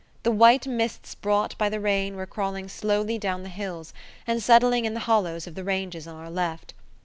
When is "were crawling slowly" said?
2.15-3.19